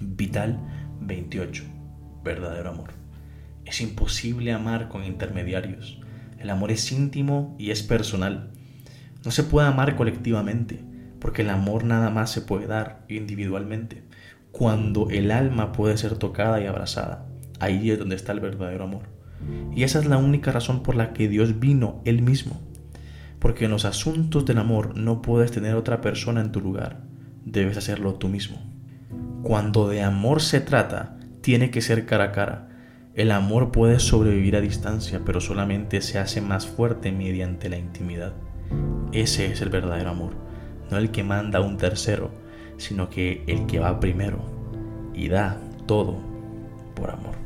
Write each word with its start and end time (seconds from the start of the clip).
Vital 0.00 0.60
28. 1.00 1.64
Verdadero 2.22 2.70
amor. 2.70 2.90
Es 3.64 3.80
imposible 3.80 4.52
amar 4.52 4.88
con 4.88 5.04
intermediarios. 5.04 6.00
El 6.38 6.50
amor 6.50 6.70
es 6.70 6.92
íntimo 6.92 7.56
y 7.58 7.70
es 7.70 7.82
personal. 7.82 8.50
No 9.24 9.30
se 9.30 9.42
puede 9.42 9.68
amar 9.68 9.96
colectivamente, 9.96 10.84
porque 11.18 11.42
el 11.42 11.50
amor 11.50 11.84
nada 11.84 12.10
más 12.10 12.30
se 12.30 12.42
puede 12.42 12.66
dar 12.66 13.04
individualmente. 13.08 14.04
Cuando 14.52 15.08
el 15.10 15.30
alma 15.30 15.72
puede 15.72 15.96
ser 15.96 16.16
tocada 16.18 16.60
y 16.60 16.66
abrazada, 16.66 17.26
ahí 17.58 17.90
es 17.90 17.98
donde 17.98 18.16
está 18.16 18.32
el 18.32 18.40
verdadero 18.40 18.84
amor. 18.84 19.02
Y 19.74 19.82
esa 19.82 19.98
es 19.98 20.06
la 20.06 20.18
única 20.18 20.52
razón 20.52 20.82
por 20.82 20.94
la 20.94 21.12
que 21.12 21.28
Dios 21.28 21.58
vino 21.58 22.02
Él 22.04 22.22
mismo. 22.22 22.60
Porque 23.38 23.64
en 23.64 23.70
los 23.70 23.84
asuntos 23.84 24.44
del 24.44 24.58
amor 24.58 24.96
no 24.96 25.22
puedes 25.22 25.52
tener 25.52 25.74
otra 25.74 26.00
persona 26.00 26.40
en 26.40 26.52
tu 26.52 26.60
lugar, 26.60 27.02
debes 27.44 27.76
hacerlo 27.76 28.14
tú 28.14 28.28
mismo. 28.28 28.75
Cuando 29.46 29.88
de 29.88 30.02
amor 30.02 30.42
se 30.42 30.60
trata, 30.60 31.16
tiene 31.40 31.70
que 31.70 31.80
ser 31.80 32.04
cara 32.04 32.24
a 32.24 32.32
cara. 32.32 32.68
El 33.14 33.30
amor 33.30 33.70
puede 33.70 34.00
sobrevivir 34.00 34.56
a 34.56 34.60
distancia, 34.60 35.20
pero 35.24 35.40
solamente 35.40 36.00
se 36.00 36.18
hace 36.18 36.40
más 36.40 36.66
fuerte 36.66 37.12
mediante 37.12 37.68
la 37.68 37.78
intimidad. 37.78 38.32
Ese 39.12 39.46
es 39.46 39.60
el 39.60 39.68
verdadero 39.70 40.10
amor, 40.10 40.32
no 40.90 40.98
el 40.98 41.12
que 41.12 41.22
manda 41.22 41.60
a 41.60 41.62
un 41.62 41.76
tercero, 41.76 42.32
sino 42.76 43.08
que 43.08 43.44
el 43.46 43.66
que 43.66 43.78
va 43.78 44.00
primero 44.00 44.40
y 45.14 45.28
da 45.28 45.60
todo 45.86 46.18
por 46.96 47.12
amor. 47.12 47.45